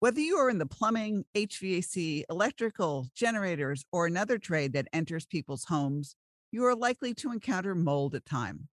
[0.00, 5.64] Whether you are in the plumbing, HVAC, electrical, generators, or another trade that enters people's
[5.64, 6.16] homes,
[6.50, 8.68] you are likely to encounter mold at time.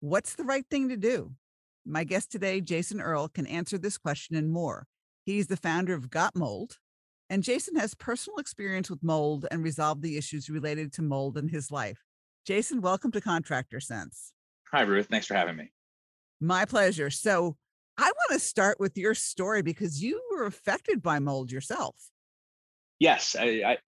[0.00, 1.30] What's the right thing to do?
[1.84, 4.88] My guest today, Jason Earl, can answer this question and more.
[5.24, 6.78] He's the founder of Got Mold,
[7.30, 11.46] and Jason has personal experience with mold and resolved the issues related to mold in
[11.46, 12.02] his life.
[12.44, 14.32] Jason, welcome to Contractor Sense.
[14.72, 15.06] Hi, Ruth.
[15.06, 15.70] Thanks for having me.
[16.40, 17.10] My pleasure.
[17.10, 17.56] So,
[17.98, 21.96] I want to start with your story because you were affected by mold yourself.
[22.98, 23.78] Yes, I, I,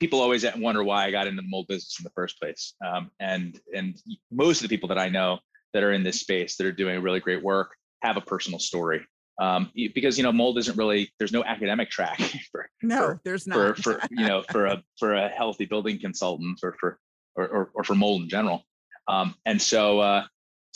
[0.00, 2.74] people always wonder why I got into the mold business in the first place.
[2.86, 3.96] Um, and and
[4.30, 5.38] most of the people that I know
[5.74, 9.04] that are in this space that are doing really great work have a personal story.
[9.40, 12.18] Um, because you know mold isn't really there's no academic track
[12.50, 16.00] for no for, there's not for, for you know for a for a healthy building
[16.00, 16.98] consultant or for
[17.36, 18.64] or, or, or for mold in general
[19.06, 20.24] um, and so uh,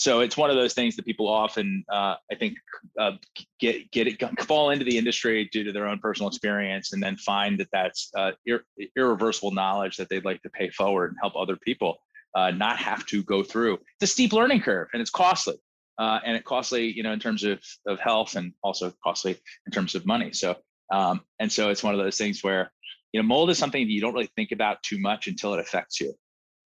[0.03, 2.59] so it's one of those things that people often uh, i think
[2.99, 3.13] uh,
[3.61, 7.17] get get it fall into the industry due to their own personal experience and then
[7.17, 8.65] find that that's uh, ir-
[8.97, 11.99] irreversible knowledge that they'd like to pay forward and help other people
[12.35, 13.75] uh, not have to go through.
[13.75, 15.57] It's a steep learning curve and it's costly
[15.99, 19.73] uh, and it costly you know in terms of, of health and also costly in
[19.73, 20.33] terms of money.
[20.33, 20.57] So
[20.93, 22.73] um, and so it's one of those things where
[23.13, 25.61] you know mold is something that you don't really think about too much until it
[25.61, 26.15] affects you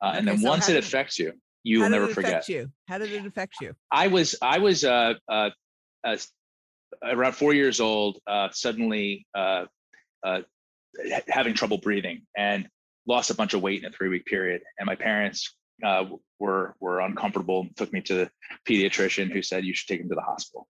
[0.03, 1.33] uh, and then so once it affects you
[1.67, 2.49] you will never forget.
[2.49, 2.71] You?
[2.87, 3.75] How did it affect you?
[3.91, 5.51] I was I was uh, uh,
[6.05, 6.17] uh
[7.03, 9.65] around four years old, uh, suddenly uh,
[10.25, 10.43] uh,
[11.27, 12.69] having trouble breathing and
[13.07, 14.63] lost a bunch of weight in a three week period.
[14.79, 16.05] And my parents uh,
[16.39, 17.67] were were uncomfortable.
[17.77, 18.31] Took me to the
[18.69, 20.69] pediatrician who said you should take him to the hospital.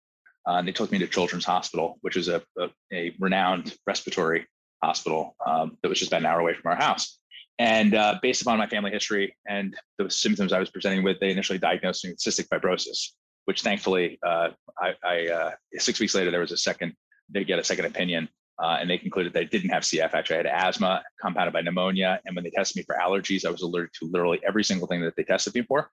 [0.49, 4.47] Uh, and they took me to Children's Hospital, which is a, a, a renowned respiratory
[4.83, 7.19] hospital um, that was just about an hour away from our house.
[7.59, 11.31] And uh, based upon my family history and the symptoms I was presenting with, they
[11.31, 13.13] initially diagnosed me with cystic fibrosis,
[13.47, 16.95] which thankfully, uh, I, I uh, six weeks later, there was a second,
[17.31, 18.29] they get a second opinion.
[18.59, 20.15] Uh, and they concluded that I didn't have CF.
[20.15, 22.21] Actually, I had asthma compounded by pneumonia.
[22.25, 25.03] And when they tested me for allergies, I was allergic to literally every single thing
[25.03, 25.91] that they tested me for,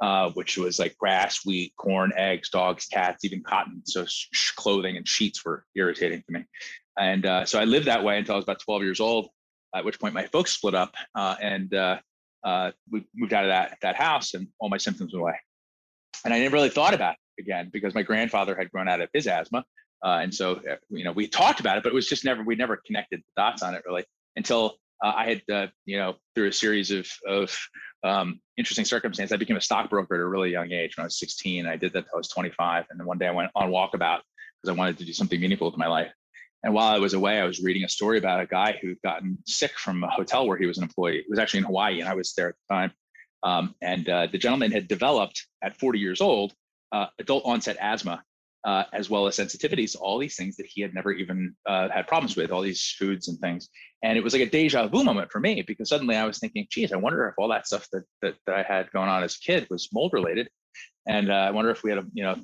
[0.00, 3.82] uh, which was like grass, wheat, corn, eggs, dogs, cats, even cotton.
[3.84, 6.44] So sh- clothing and sheets were irritating to me.
[6.96, 9.30] And uh, so I lived that way until I was about 12 years old
[9.74, 11.98] at which point my folks split up uh, and uh,
[12.44, 15.34] uh, we moved out of that, that house and all my symptoms went away.
[16.24, 19.08] And I never really thought about it again because my grandfather had grown out of
[19.12, 19.64] his asthma.
[20.04, 22.42] Uh, and so, uh, you know, we talked about it, but it was just never,
[22.42, 24.04] we never connected the dots on it really
[24.36, 27.58] until uh, I had, you know, through a series of, of
[28.04, 31.18] um, interesting circumstances, I became a stockbroker at a really young age when I was
[31.18, 31.66] 16.
[31.66, 32.84] I did that until I was 25.
[32.90, 34.20] And then one day I went on walkabout
[34.62, 36.12] because I wanted to do something meaningful with my life.
[36.64, 39.36] And while I was away, I was reading a story about a guy who'd gotten
[39.46, 41.18] sick from a hotel where he was an employee.
[41.18, 42.92] It was actually in Hawaii, and I was there at the time.
[43.42, 46.54] Um, and uh, the gentleman had developed at 40 years old
[46.90, 48.22] uh, adult onset asthma,
[48.64, 52.06] uh, as well as sensitivities, all these things that he had never even uh, had
[52.06, 53.68] problems with, all these foods and things.
[54.02, 56.66] And it was like a deja vu moment for me because suddenly I was thinking,
[56.70, 59.36] geez, I wonder if all that stuff that, that, that I had going on as
[59.36, 60.48] a kid was mold related.
[61.06, 62.36] And uh, I wonder if we had a, you know,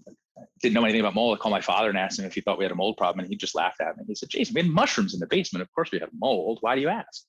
[0.60, 1.36] didn't know anything about mold.
[1.36, 3.20] I called my father and asked him if he thought we had a mold problem,
[3.20, 4.04] and he just laughed at me.
[4.06, 5.62] He said, Jason, we had mushrooms in the basement.
[5.62, 6.58] Of course we have mold.
[6.60, 7.24] Why do you ask?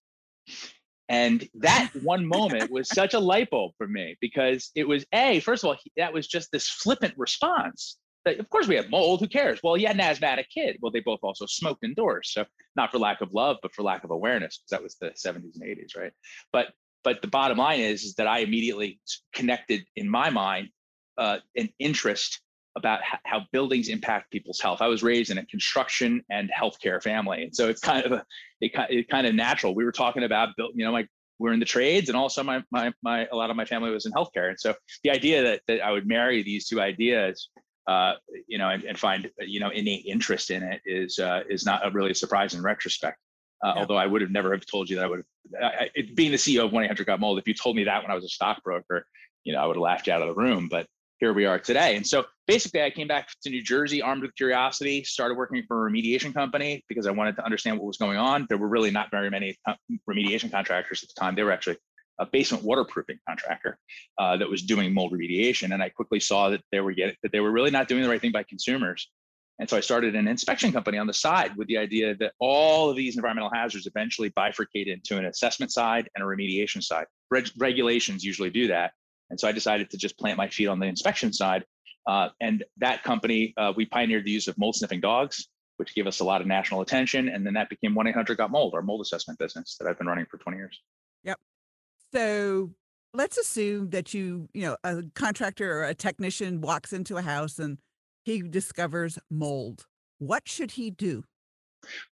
[1.09, 5.39] And that one moment was such a light bulb for me because it was a
[5.41, 9.19] first of all that was just this flippant response that of course we have mold.
[9.19, 9.59] Who cares?
[9.63, 10.77] Well, you had an asthmatic kid.
[10.81, 12.45] Well, they both also smoked indoors, so
[12.75, 15.55] not for lack of love, but for lack of awareness because that was the 70s
[15.59, 16.13] and 80s, right?
[16.53, 16.67] But
[17.03, 18.99] but the bottom line is, is that I immediately
[19.33, 20.69] connected in my mind
[21.17, 22.39] uh, an interest
[22.77, 24.81] about how buildings impact people's health.
[24.81, 28.23] I was raised in a construction and healthcare family, and so it's kind of a
[28.61, 29.75] it, it kind of natural.
[29.75, 31.07] We were talking about built, you know, like
[31.39, 34.05] we're in the trades, and also my my my a lot of my family was
[34.05, 34.73] in healthcare, and so
[35.03, 37.49] the idea that that I would marry these two ideas,
[37.87, 38.13] uh,
[38.47, 41.85] you know, and, and find you know innate interest in it is uh, is not
[41.85, 43.17] a really a surprise in retrospect.
[43.63, 43.81] Uh, yeah.
[43.81, 45.23] Although I would have never have told you that I would
[45.59, 48.09] have, being the CEO of 1 800 Got Mold, if you told me that when
[48.09, 49.05] I was a stockbroker,
[49.43, 50.67] you know, I would have laughed you out of the room.
[50.67, 50.87] But
[51.21, 51.95] here we are today.
[51.95, 55.87] And so basically, I came back to New Jersey armed with curiosity, started working for
[55.87, 58.47] a remediation company because I wanted to understand what was going on.
[58.49, 59.55] There were really not very many
[60.09, 61.35] remediation contractors at the time.
[61.35, 61.77] They were actually
[62.19, 63.77] a basement waterproofing contractor
[64.17, 65.73] uh, that was doing mold remediation.
[65.73, 68.09] And I quickly saw that they were getting, that they were really not doing the
[68.09, 69.07] right thing by consumers.
[69.59, 72.89] And so I started an inspection company on the side with the idea that all
[72.89, 77.05] of these environmental hazards eventually bifurcate into an assessment side and a remediation side.
[77.29, 78.93] Reg- regulations usually do that.
[79.31, 81.65] And so I decided to just plant my feet on the inspection side.
[82.07, 85.47] Uh, and that company, uh, we pioneered the use of mold sniffing dogs,
[85.77, 87.29] which gave us a lot of national attention.
[87.29, 90.07] And then that became 1 800 Got Mold, our mold assessment business that I've been
[90.07, 90.79] running for 20 years.
[91.23, 91.39] Yep.
[92.13, 92.71] So
[93.13, 97.57] let's assume that you, you know, a contractor or a technician walks into a house
[97.57, 97.77] and
[98.23, 99.85] he discovers mold.
[100.19, 101.23] What should he do?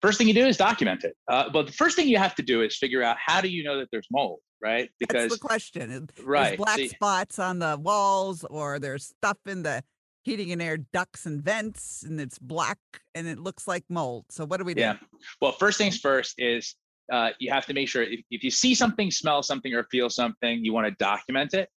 [0.01, 1.15] First thing you do is document it.
[1.27, 3.63] Uh, but the first thing you have to do is figure out how do you
[3.63, 4.89] know that there's mold, right?
[4.99, 6.09] Because That's the question.
[6.23, 6.49] Right.
[6.49, 9.83] There's black See, spots on the walls, or there's stuff in the
[10.23, 12.77] heating and air ducts and vents, and it's black
[13.15, 14.25] and it looks like mold.
[14.29, 14.81] So what do we do?
[14.81, 14.97] Yeah.
[15.41, 16.75] Well, first things first is
[17.11, 20.09] uh, you have to make sure if, if you see something, smell something, or feel
[20.09, 21.69] something, you want to document it.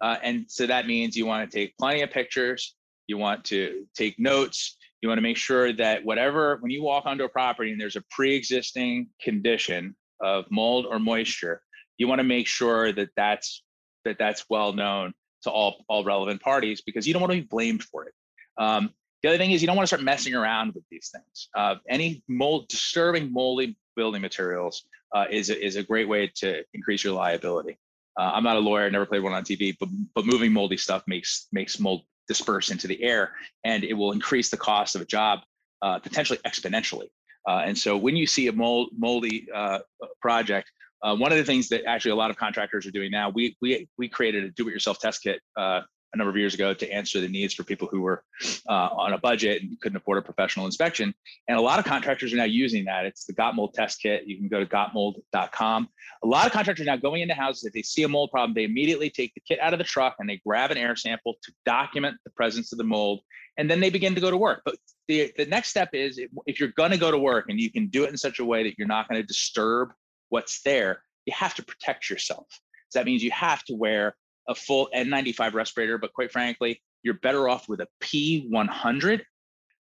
[0.00, 2.74] Uh, and so that means you want to take plenty of pictures
[3.06, 4.76] you want to take notes.
[5.00, 7.96] You want to make sure that whatever, when you walk onto a property and there's
[7.96, 11.60] a pre-existing condition of mold or moisture,
[12.02, 13.62] you want to make sure that that's
[14.04, 15.14] that that's well known
[15.44, 18.14] to all all relevant parties because you don't want to be blamed for it.
[18.58, 18.90] Um,
[19.22, 21.48] the other thing is you don't want to start messing around with these things.
[21.54, 24.84] Uh, any mold, disturbing moldy building materials
[25.14, 27.78] uh, is a, is a great way to increase your liability.
[28.18, 31.04] Uh, I'm not a lawyer, never played one on TV, but but moving moldy stuff
[31.06, 33.32] makes makes mold disperse into the air,
[33.62, 35.38] and it will increase the cost of a job
[35.82, 37.08] uh, potentially exponentially.
[37.48, 39.80] Uh, and so when you see a mold, moldy uh,
[40.20, 40.70] project,
[41.02, 43.56] uh, one of the things that actually a lot of contractors are doing now, we
[43.60, 45.80] we we created a do-it-yourself test kit uh,
[46.14, 48.22] a number of years ago to answer the needs for people who were
[48.68, 51.14] uh, on a budget and couldn't afford a professional inspection.
[51.48, 53.06] And a lot of contractors are now using that.
[53.06, 54.24] It's the Got Mold test kit.
[54.26, 55.88] You can go to gotmold.com.
[56.22, 57.64] A lot of contractors now going into houses.
[57.64, 60.16] If they see a mold problem, they immediately take the kit out of the truck
[60.18, 63.20] and they grab an air sample to document the presence of the mold.
[63.56, 64.62] And then they begin to go to work.
[64.64, 64.76] But
[65.08, 67.86] the, the next step is if you're going to go to work and you can
[67.86, 69.92] do it in such a way that you're not going to disturb
[70.32, 72.46] what's there, you have to protect yourself.
[72.88, 74.16] So that means you have to wear
[74.48, 79.20] a full N95 respirator, but quite frankly, you're better off with a P100.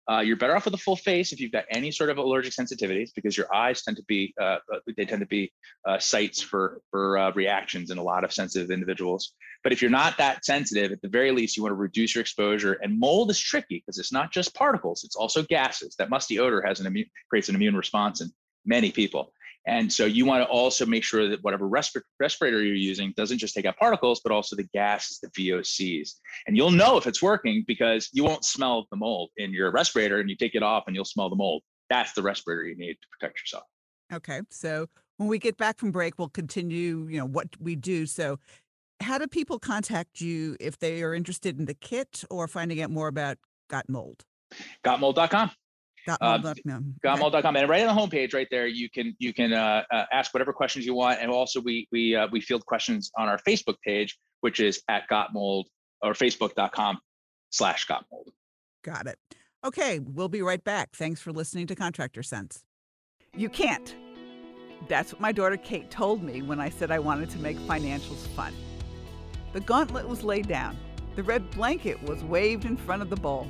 [0.09, 2.51] Uh, you're better off with a full face if you've got any sort of allergic
[2.51, 5.53] sensitivities because your eyes tend to be uh, uh they tend to be
[5.87, 9.33] uh, sites for for uh, reactions in a lot of sensitive individuals.
[9.63, 12.23] But if you're not that sensitive, at the very least, you want to reduce your
[12.23, 12.73] exposure.
[12.81, 15.95] And mold is tricky because it's not just particles; it's also gases.
[15.95, 18.31] That musty odor has an immune creates an immune response in
[18.65, 19.33] many people.
[19.67, 23.37] And so you want to also make sure that whatever respir- respirator you're using doesn't
[23.37, 26.13] just take out particles, but also the gases, the VOCs.
[26.47, 30.19] And you'll know if it's working because you won't smell the mold in your respirator
[30.19, 31.61] and you take it off and you'll smell the mold.
[31.89, 33.63] That's the respirator you need to protect yourself.
[34.11, 34.41] Okay.
[34.49, 34.87] So
[35.17, 38.05] when we get back from break, we'll continue, you know, what we do.
[38.07, 38.39] So
[38.99, 42.89] how do people contact you if they are interested in the kit or finding out
[42.89, 43.37] more about
[43.69, 44.23] Got Mold?
[44.83, 45.51] Gotmold.com.
[46.07, 46.95] Gotmold.com.
[47.03, 50.05] Uh, Gotmold.com, and right on the homepage, right there, you can you can uh, uh,
[50.11, 53.39] ask whatever questions you want, and also we we uh, we field questions on our
[53.47, 55.65] Facebook page, which is at Gotmold
[56.01, 56.99] or Facebook.com
[57.51, 58.29] slash Gotmold.
[58.83, 59.19] Got it.
[59.63, 60.89] Okay, we'll be right back.
[60.95, 62.63] Thanks for listening to Contractor Sense.
[63.35, 63.95] You can't.
[64.87, 68.27] That's what my daughter Kate told me when I said I wanted to make financials
[68.35, 68.53] fun.
[69.53, 70.77] The gauntlet was laid down.
[71.15, 73.47] The red blanket was waved in front of the bowl.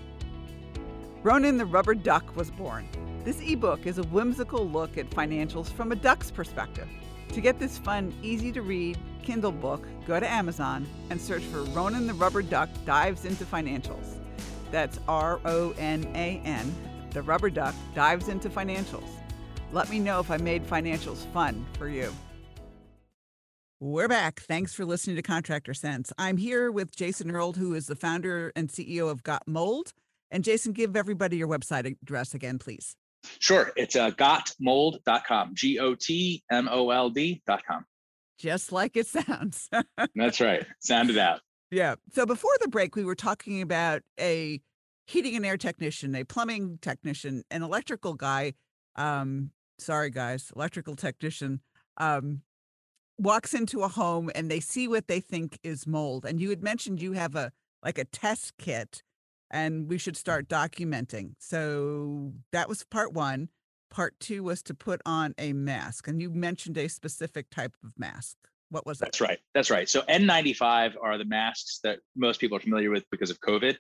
[1.23, 2.87] Ronan the Rubber Duck was born.
[3.23, 6.87] This ebook is a whimsical look at financials from a duck's perspective.
[7.33, 11.61] To get this fun, easy to read Kindle book, go to Amazon and search for
[11.61, 14.17] Ronan the Rubber Duck Dives into Financials.
[14.71, 16.73] That's R O N A N.
[17.11, 19.09] The Rubber Duck Dives into Financials.
[19.71, 22.11] Let me know if I made financials fun for you.
[23.79, 24.39] We're back.
[24.39, 26.11] Thanks for listening to Contractor Sense.
[26.17, 29.93] I'm here with Jason Earl, who is the founder and CEO of Got Mold.
[30.31, 32.95] And Jason, give everybody your website address again, please.
[33.39, 33.71] Sure.
[33.75, 37.85] It's uh, gotmold.com, G O T M O L D.com.
[38.39, 39.69] Just like it sounds.
[40.15, 40.65] That's right.
[40.79, 41.41] Sound it out.
[41.69, 41.95] Yeah.
[42.13, 44.59] So before the break, we were talking about a
[45.05, 48.53] heating and air technician, a plumbing technician, an electrical guy.
[48.95, 51.61] Um, sorry, guys, electrical technician
[51.97, 52.41] um,
[53.17, 56.25] walks into a home and they see what they think is mold.
[56.25, 57.51] And you had mentioned you have a
[57.83, 59.01] like a test kit
[59.51, 61.33] and we should start documenting.
[61.37, 63.49] So that was part one.
[63.91, 66.07] Part two was to put on a mask.
[66.07, 68.37] And you mentioned a specific type of mask.
[68.69, 69.07] What was that?
[69.07, 69.39] That's right.
[69.53, 69.89] That's right.
[69.89, 73.75] So N95 are the masks that most people are familiar with because of COVID.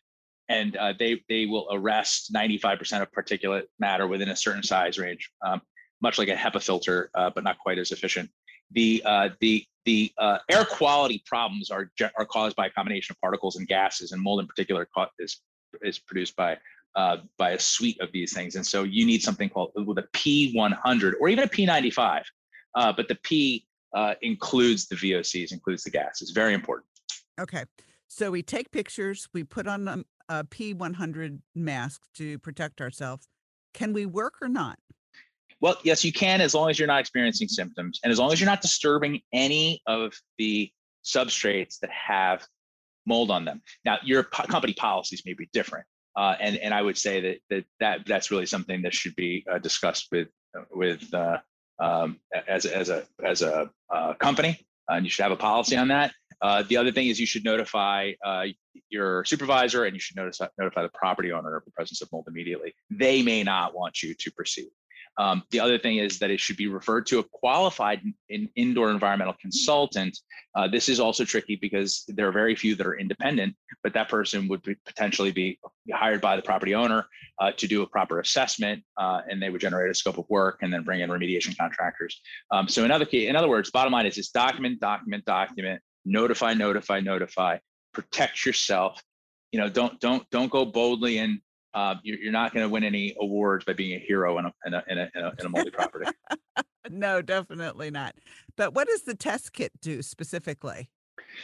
[0.49, 5.31] And uh, they they will arrest 95% of particulate matter within a certain size range,
[5.45, 5.61] um,
[6.01, 8.29] much like a HEPA filter, uh, but not quite as efficient.
[8.71, 13.21] The uh, the the uh, air quality problems are are caused by a combination of
[13.21, 15.39] particles and gases, and mold in particular is
[15.81, 16.57] is produced by
[16.95, 18.55] uh, by a suite of these things.
[18.55, 22.23] And so you need something called with a P100 or even a P95.
[22.75, 26.21] Uh, but the P uh, includes the VOCs, includes the gas.
[26.21, 26.87] It's very important.
[27.39, 27.63] Okay.
[28.07, 33.27] So we take pictures, we put on a, a P100 mask to protect ourselves.
[33.73, 34.77] Can we work or not?
[35.61, 38.39] Well, yes, you can as long as you're not experiencing symptoms and as long as
[38.39, 40.71] you're not disturbing any of the
[41.05, 42.45] substrates that have
[43.05, 43.61] mold on them.
[43.85, 45.85] Now, your company policies may be different.
[46.15, 49.45] Uh, and and I would say that that, that that's really something that should be
[49.49, 50.27] uh, discussed with
[50.71, 51.37] with uh,
[51.79, 55.87] um, as as a as a uh, company, and you should have a policy on
[55.87, 56.11] that.
[56.41, 58.45] Uh, the other thing is you should notify uh,
[58.89, 62.25] your supervisor and you should notice, notify the property owner of the presence of mold
[62.27, 62.73] immediately.
[62.89, 64.69] They may not want you to proceed.
[65.17, 68.91] Um, the other thing is that it should be referred to a qualified in, indoor
[68.91, 70.17] environmental consultant.
[70.55, 74.09] Uh, this is also tricky because there are very few that are independent, but that
[74.09, 75.59] person would be potentially be
[75.93, 77.05] hired by the property owner
[77.39, 80.59] uh, to do a proper assessment, uh, and they would generate a scope of work
[80.61, 82.21] and then bring in remediation contractors.
[82.51, 85.81] Um, so in other key, in other words, bottom line is just document, document, document,
[86.05, 87.57] notify, notify, notify,
[87.93, 89.01] protect yourself.
[89.51, 91.41] You know, don't don't don't go boldly and
[91.73, 94.53] uh, you're, you're, not going to win any awards by being a hero in a
[94.65, 96.09] in a in a, in a, in a multi property.
[96.89, 98.15] no, definitely not.
[98.57, 100.89] But what does the test kit do specifically?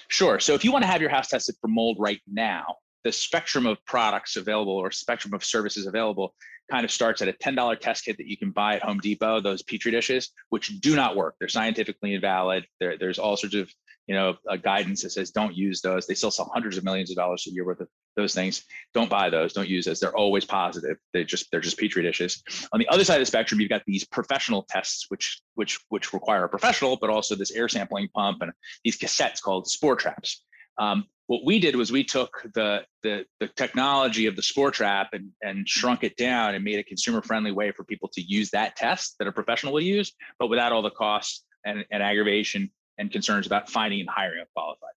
[0.10, 0.40] Sure.
[0.40, 3.66] So if you want to have your house tested for mold right now, the spectrum
[3.66, 6.34] of products available or spectrum of services available
[6.70, 9.40] kind of starts at a $10 test kit that you can buy at Home Depot,
[9.40, 11.36] those Petri dishes, which do not work.
[11.40, 12.66] They're scientifically invalid.
[12.82, 13.72] There, there's all sorts of
[14.08, 16.08] you know, guidance that says don't use those.
[16.08, 18.66] They still sell hundreds of millions of dollars a year worth of those things.
[18.94, 19.54] Don't buy those.
[19.54, 20.02] Don't use those.
[20.02, 20.98] They're always positive.
[21.14, 22.44] They just they're just petri dishes.
[22.74, 26.12] On the other side of the spectrum, you've got these professional tests, which which which
[26.12, 28.52] require a professional, but also this air sampling pump and
[28.84, 30.44] these cassettes called spore traps.
[30.78, 35.10] Um, what we did was we took the, the the technology of the spore trap
[35.14, 38.50] and and shrunk it down and made a consumer friendly way for people to use
[38.52, 42.72] that test that a professional will use, but without all the costs and, and aggravation
[42.98, 44.94] and concerns about finding and hiring a qualified.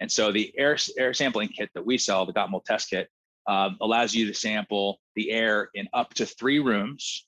[0.00, 3.08] And so the air, air sampling kit that we sell, the Got Mold Test Kit,
[3.46, 7.26] um, allows you to sample the air in up to three rooms.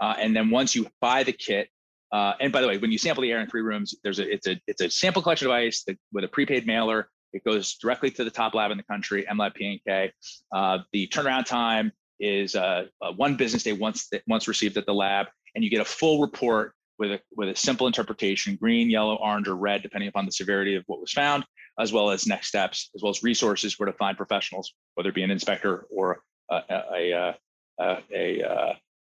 [0.00, 1.68] Uh, and then once you buy the kit,
[2.12, 4.32] uh, and by the way, when you sample the air in three rooms, there's a
[4.32, 7.08] it's a it's a sample collection device that, with a prepaid mailer.
[7.32, 10.12] It goes directly to the top lab in the country, EMLab P&K.
[10.54, 14.94] Uh, the turnaround time is uh, uh, one business day once once received at the
[14.94, 19.16] lab, and you get a full report with a, with a simple interpretation, green, yellow,
[19.16, 21.44] orange, or red, depending upon the severity of what was found,
[21.78, 25.14] as well as next steps, as well as resources where to find professionals, whether it
[25.14, 27.34] be an inspector or a, a,
[27.80, 28.42] a, a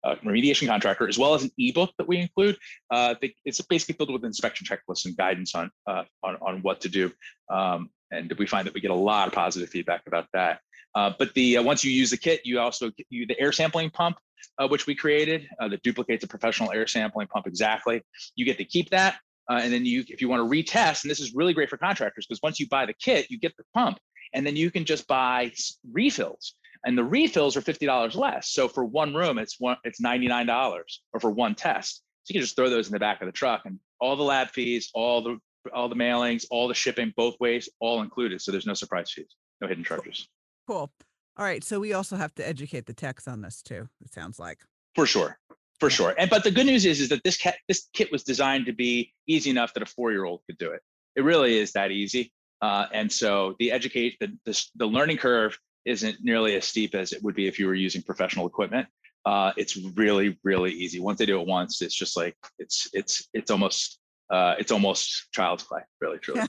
[0.03, 2.57] uh, remediation contractor, as well as an ebook that we include.
[2.91, 3.15] Uh,
[3.45, 7.13] it's basically filled with inspection checklists and guidance on uh, on, on what to do.
[7.51, 10.61] Um, and we find that we get a lot of positive feedback about that.
[10.95, 13.91] Uh, but the uh, once you use the kit, you also you the air sampling
[13.91, 14.17] pump
[14.59, 18.03] uh, which we created uh, that duplicates a professional air sampling pump exactly.
[18.35, 19.17] You get to keep that.
[19.51, 21.77] Uh, and then you, if you want to retest, and this is really great for
[21.77, 23.99] contractors because once you buy the kit, you get the pump,
[24.33, 25.51] and then you can just buy
[25.93, 26.55] refills,
[26.85, 28.51] and the refills are fifty dollars less.
[28.51, 32.03] So for one room, it's one, it's ninety nine dollars, or for one test.
[32.23, 34.23] So you can just throw those in the back of the truck, and all the
[34.23, 35.39] lab fees, all the
[35.75, 38.41] all the mailings, all the shipping, both ways, all included.
[38.41, 40.29] So there's no surprise fees, no hidden charges.
[40.69, 40.93] Cool.
[41.37, 41.65] All right.
[41.65, 43.89] So we also have to educate the techs on this too.
[44.05, 44.59] It sounds like.
[44.95, 45.39] For sure.
[45.81, 46.15] For sure.
[46.19, 48.73] And but the good news is is that this kit this kit was designed to
[48.73, 50.83] be easy enough that a four year old could do it.
[51.17, 52.33] It really is that easy.
[52.61, 57.13] Uh, and so the educate the, the the learning curve isn't nearly as steep as
[57.13, 58.87] it would be if you were using professional equipment.
[59.25, 61.01] Uh, it's really really easy.
[61.01, 63.99] Once they do it once, it's just like it's it's it's almost
[64.31, 66.43] uh, it's almost child's play, really, truly.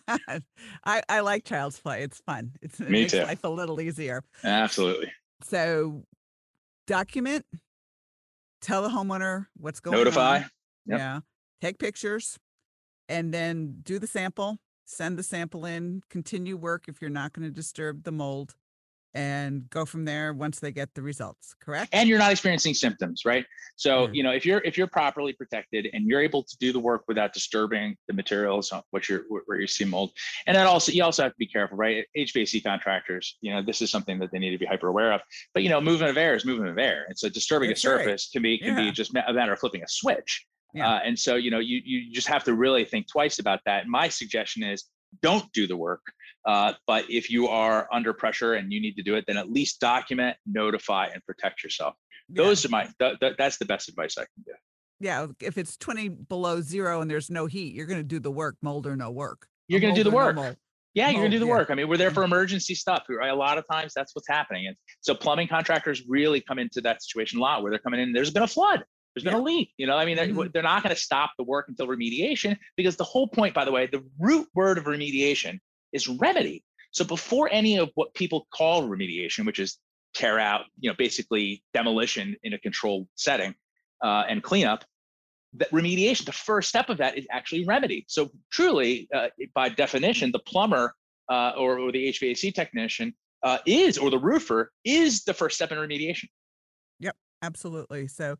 [0.86, 2.04] I, I like child's play.
[2.04, 2.52] It's fun.
[2.62, 3.24] It's, it Me makes too.
[3.24, 4.24] life a little easier.
[4.44, 5.12] Absolutely.
[5.44, 6.04] So
[6.86, 7.44] document,
[8.62, 10.22] tell the homeowner what's going Notify.
[10.22, 10.34] on.
[10.34, 10.50] Notify.
[10.88, 11.00] Yep.
[11.00, 11.20] Yeah.
[11.62, 12.38] Take pictures
[13.10, 17.48] and then do the sample, send the sample in, continue work if you're not going
[17.48, 18.56] to disturb the mold
[19.14, 23.24] and go from there once they get the results correct and you're not experiencing symptoms
[23.26, 24.14] right so mm-hmm.
[24.14, 27.04] you know if you're if you're properly protected and you're able to do the work
[27.08, 30.12] without disturbing the materials what you're where you see mold
[30.48, 33.82] and then also you also have to be careful right hvac contractors you know this
[33.82, 35.22] is something that they need to be hyper aware of
[35.54, 37.90] but you know movement of air is movement of air and so disturbing That's a
[37.90, 38.34] surface right.
[38.34, 38.86] can be can yeah.
[38.86, 40.90] be just a matter of flipping a switch yeah.
[40.90, 43.88] Uh, and so you know you you just have to really think twice about that
[43.88, 44.86] my suggestion is
[45.22, 46.02] don't do the work
[46.46, 49.52] uh, but if you are under pressure and you need to do it, then at
[49.52, 51.96] least document, notify, and protect yourself.
[52.30, 52.44] Yeah.
[52.44, 52.90] Those are my.
[53.00, 54.56] Th- th- that's the best advice I can give.
[55.00, 58.32] Yeah, if it's twenty below zero and there's no heat, you're going to do the
[58.32, 59.48] work, mold or no work.
[59.68, 60.36] You're going to do the work.
[60.36, 60.54] No
[60.94, 61.52] Yeah, you're gonna Oh, do the yeah.
[61.52, 61.70] work.
[61.72, 63.06] I mean, we're there for emergency stuff.
[63.10, 63.30] Right?
[63.30, 64.68] A lot of times that's what's happening.
[64.68, 68.12] And so plumbing contractors really come into that situation a lot where they're coming in,
[68.14, 68.84] there's been a flood,
[69.16, 69.72] there's been a leak.
[69.78, 70.52] You know, I mean, they're, Mhm.
[70.54, 73.88] they're not gonna stop the work until remediation because the whole point, by the way,
[73.88, 75.60] the root word of remediation
[75.94, 76.64] is remedy.
[76.92, 79.78] So before any of what people call remediation, which is
[80.14, 83.56] tear out, you know, basically demolition in a controlled setting
[84.04, 84.84] uh, and cleanup,
[85.54, 88.06] that remediation, the first step of that is actually remedy.
[88.08, 90.96] So truly, uh, by definition, the plumber
[91.30, 95.72] uh, or, or the HVAC technician uh, is, or the roofer is the first step
[95.72, 96.26] in remediation.
[97.00, 98.08] Yep, absolutely.
[98.08, 98.38] So,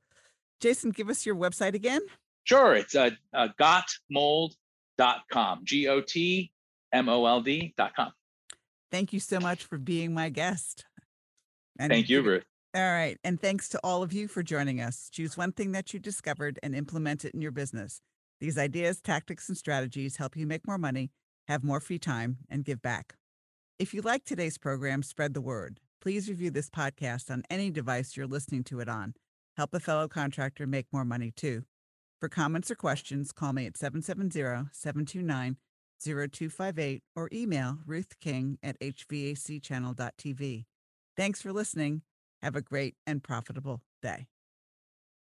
[0.60, 2.02] Jason, give us your website again.
[2.44, 6.52] Sure, it's uh, uh, gotmold.com, G O T
[6.92, 8.12] M O L D.com.
[8.92, 10.86] Thank you so much for being my guest.
[11.80, 12.44] And Thank you, Ruth.
[12.76, 13.18] All right.
[13.24, 15.10] And thanks to all of you for joining us.
[15.12, 18.02] Choose one thing that you discovered and implement it in your business.
[18.40, 21.12] These ideas, tactics, and strategies help you make more money,
[21.48, 23.16] have more free time, and give back.
[23.78, 25.80] If you like today's program, spread the word.
[26.02, 29.16] Please review this podcast on any device you're listening to it on.
[29.58, 31.64] Help a fellow contractor make more money too.
[32.20, 35.58] For comments or questions, call me at 770 729
[36.04, 40.66] 0258 or email Ruth King at hvacchannel.tv.
[41.18, 42.02] Thanks for listening.
[42.42, 44.28] Have a great and profitable day.